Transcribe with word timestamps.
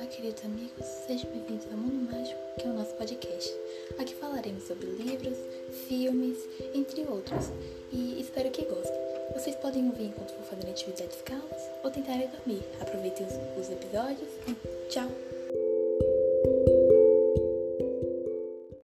Olá 0.00 0.08
queridos 0.08 0.42
amigos, 0.46 0.86
sejam 1.06 1.30
bem-vindos 1.30 1.66
ao 1.66 1.76
Mundo 1.76 2.10
Mágico, 2.10 2.40
que 2.58 2.66
é 2.66 2.70
o 2.70 2.72
nosso 2.72 2.94
podcast. 2.94 3.52
Aqui 3.98 4.14
falaremos 4.14 4.64
sobre 4.64 4.86
livros, 4.86 5.36
filmes, 5.86 6.38
entre 6.74 7.02
outros, 7.02 7.52
e 7.92 8.18
espero 8.18 8.50
que 8.50 8.64
gostem. 8.64 8.98
Vocês 9.34 9.54
podem 9.56 9.88
ouvir 9.88 10.04
enquanto 10.04 10.32
for 10.32 10.44
fazendo 10.44 10.70
atividades 10.70 11.20
calmas 11.20 11.62
ou 11.84 11.90
tentarem 11.90 12.30
dormir. 12.30 12.62
Aproveitem 12.80 13.26
os, 13.26 13.34
os 13.66 13.70
episódios. 13.70 14.30
Tchau! 14.88 15.39